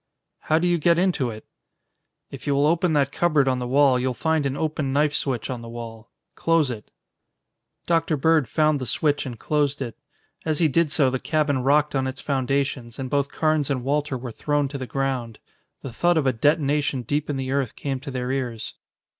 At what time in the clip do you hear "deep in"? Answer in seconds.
17.03-17.37